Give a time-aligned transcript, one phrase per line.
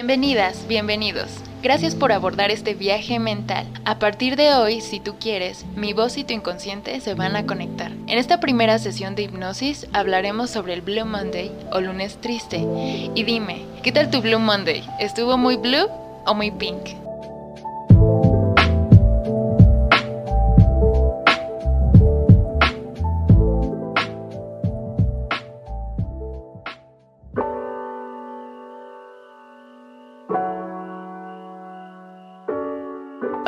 [0.00, 1.28] Bienvenidas, bienvenidos.
[1.62, 3.66] Gracias por abordar este viaje mental.
[3.84, 7.44] A partir de hoy, si tú quieres, mi voz y tu inconsciente se van a
[7.44, 7.92] conectar.
[8.06, 12.64] En esta primera sesión de hipnosis hablaremos sobre el Blue Monday o lunes triste.
[13.14, 14.82] Y dime, ¿qué tal tu Blue Monday?
[15.00, 15.90] ¿Estuvo muy blue
[16.24, 17.09] o muy pink?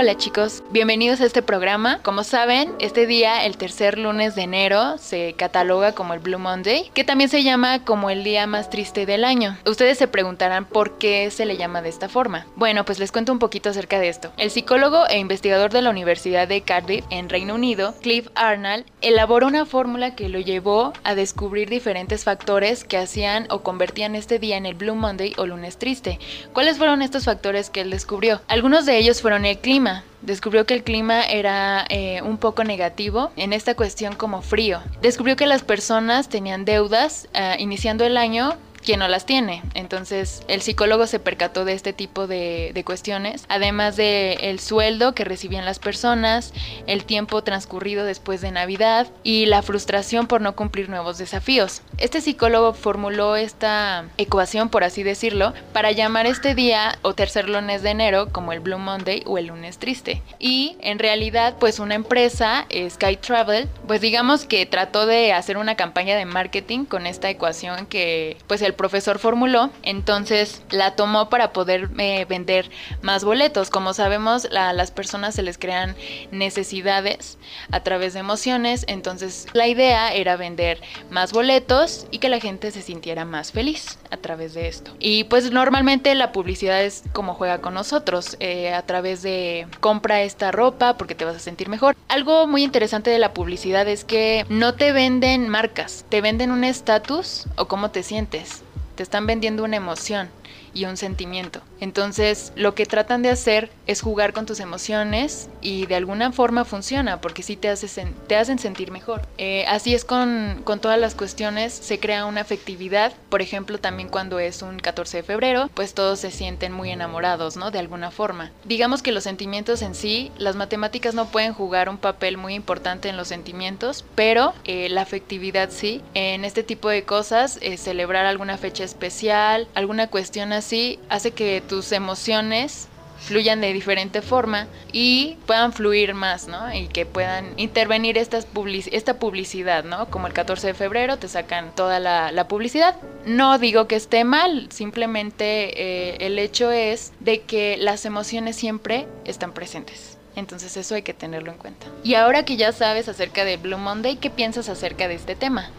[0.03, 2.01] Hola chicos, bienvenidos a este programa.
[2.03, 6.91] Como saben, este día, el tercer lunes de enero, se cataloga como el Blue Monday,
[6.93, 9.57] que también se llama como el día más triste del año.
[9.65, 12.47] Ustedes se preguntarán por qué se le llama de esta forma.
[12.57, 14.33] Bueno, pues les cuento un poquito acerca de esto.
[14.39, 19.47] El psicólogo e investigador de la Universidad de Cardiff en Reino Unido, Cliff Arnold, elaboró
[19.47, 24.57] una fórmula que lo llevó a descubrir diferentes factores que hacían o convertían este día
[24.57, 26.19] en el Blue Monday o lunes triste.
[26.53, 28.41] ¿Cuáles fueron estos factores que él descubrió?
[28.49, 29.92] Algunos de ellos fueron el clima,
[30.23, 34.81] Descubrió que el clima era eh, un poco negativo en esta cuestión como frío.
[35.01, 39.63] Descubrió que las personas tenían deudas eh, iniciando el año quien no las tiene.
[39.75, 45.25] Entonces el psicólogo se percató de este tipo de, cuestiones, además de el sueldo que
[45.25, 46.53] recibían las personas,
[46.89, 51.83] el tiempo transcurrido después de Navidad y la frustración por no cumplir nuevos desafíos.
[51.99, 57.83] Este psicólogo formuló esta ecuación, por así decirlo, para llamar este día o tercer lunes
[57.83, 60.23] de enero como el Blue Monday o el lunes triste.
[60.41, 65.77] Y en realidad, pues una empresa, Sky Travel, pues digamos que trató de hacer una
[65.77, 71.53] campaña de marketing con esta ecuación que pues el profesor formuló, entonces la tomó para
[71.53, 73.71] poder eh, vender más boletos.
[73.71, 75.95] Como sabemos, a las personas se les crean
[76.31, 77.39] necesidades
[77.71, 82.71] a través de emociones, entonces la idea era vender más boletos y que la gente
[82.71, 84.95] se sintiera más feliz a través de esto.
[84.99, 90.23] Y pues normalmente la publicidad es como juega con nosotros, eh, a través de compra
[90.23, 91.97] esta ropa porque te vas a sentir mejor.
[92.09, 96.65] Algo muy interesante de la publicidad es que no te venden marcas, te venden un
[96.65, 98.62] estatus o cómo te sientes
[98.95, 100.31] te están vendiendo una emoción
[100.75, 101.61] y un sentimiento.
[101.81, 106.65] Entonces, lo que tratan de hacer es jugar con tus emociones y de alguna forma
[106.65, 107.89] funciona porque sí te, hace
[108.27, 109.27] te hacen sentir mejor.
[109.39, 113.13] Eh, así es con, con, todas las cuestiones, se crea una afectividad.
[113.29, 117.57] Por ejemplo, también cuando es un 14 de febrero, pues todos se sienten muy enamorados,
[117.57, 117.71] ¿no?
[117.71, 118.51] De alguna forma.
[118.65, 123.09] Digamos que los sentimientos en sí, las matemáticas no pueden jugar un papel muy importante
[123.09, 126.03] en los sentimientos, pero eh, la afectividad sí.
[126.15, 131.63] En este tipo de cosas, eh, celebrar alguna fecha especial, alguna cuestión así, hace que
[131.69, 132.89] tus emociones
[133.23, 136.75] fluyan de diferente forma y puedan fluir más, ¿no?
[136.75, 138.47] Y que puedan intervenir estas
[138.91, 140.11] esta publicidad, ¿no?
[140.11, 142.97] Como el 14 de febrero te sacan toda la, publicidad.
[143.25, 149.07] No digo que esté mal, simplemente eh, el hecho es de que las emociones siempre
[149.25, 150.19] están presentes.
[150.35, 151.87] Entonces eso hay que tenerlo en cuenta.
[152.03, 155.71] Y ahora que ya sabes acerca de Blue Monday, ¿qué piensas acerca de este tema?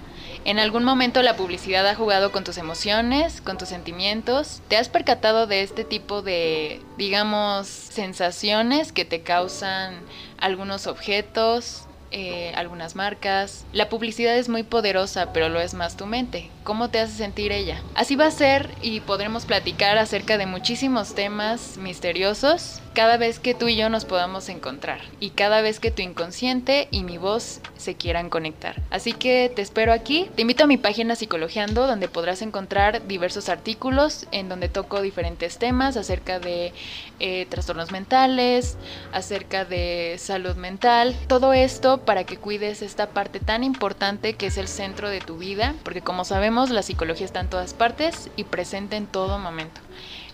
[0.45, 4.61] ¿En algún momento la publicidad ha jugado con tus emociones, con tus sentimientos?
[4.67, 10.01] ¿Te has percatado de este tipo de, digamos, sensaciones que te causan
[10.37, 13.65] algunos objetos, eh, algunas marcas.
[13.73, 16.51] La publicidad es muy poderosa, pero lo es más tu mente.
[16.63, 17.81] ¿Cómo te hace sentir ella?
[17.95, 23.55] Así va a ser y podremos platicar acerca de muchísimos temas misteriosos cada vez que
[23.55, 27.59] tú y yo nos podamos encontrar y cada vez que tu inconsciente y mi voz
[27.75, 28.81] se quieran conectar.
[28.91, 30.29] Así que te espero aquí.
[30.35, 35.57] Te invito a mi página Psicologiando donde podrás encontrar diversos artículos en donde toco diferentes
[35.57, 36.71] temas acerca de
[37.19, 38.77] eh, trastornos mentales,
[39.11, 44.57] acerca de salud mental, todo esto para que cuides esta parte tan importante que es
[44.57, 48.43] el centro de tu vida, porque como sabemos la psicología está en todas partes y
[48.43, 49.81] presente en todo momento.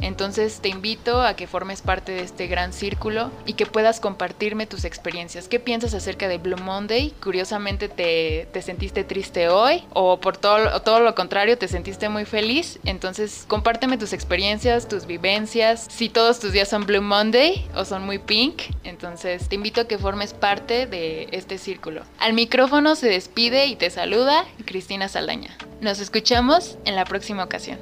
[0.02, 4.66] Entonces te invito a que formes parte de este gran círculo y que puedas compartirme
[4.66, 5.48] tus experiencias.
[5.48, 7.14] ¿Qué piensas acerca de Blue Monday?
[7.22, 12.26] Curiosamente te, te sentiste triste hoy o por todo, todo lo contrario te sentiste muy
[12.26, 12.80] feliz.
[12.86, 18.06] Entonces compárteme tus experiencias, tus vivencias, si todos tus días son Blue Monday o son
[18.06, 18.62] muy pink.
[18.86, 22.04] Entonces te invito a que formes parte de este círculo.
[22.20, 25.56] Al micrófono se despide y te saluda Cristina Saldaña.
[25.82, 27.78] Nos escuchamos en la próxima ocasión.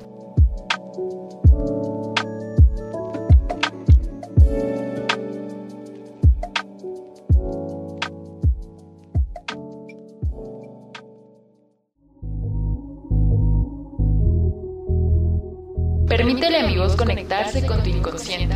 [16.07, 18.55] Permítele a mi voz conectarse con tu inconsciente.